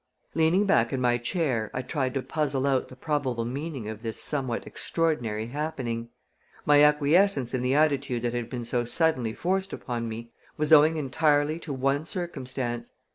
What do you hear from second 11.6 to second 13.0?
one circumstance.